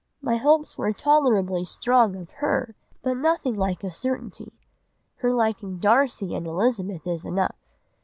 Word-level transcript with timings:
My 0.19 0.37
hopes 0.37 0.79
were 0.79 0.91
tolerably 0.93 1.63
strong 1.63 2.15
of 2.15 2.31
her, 2.41 2.73
but 3.03 3.17
nothing 3.17 3.53
like 3.55 3.83
a 3.83 3.91
certainty. 3.91 4.51
Her 5.17 5.31
liking 5.31 5.77
Darcy 5.77 6.33
and 6.33 6.47
Elizabeth 6.47 7.05
is 7.05 7.23
enough. 7.23 7.75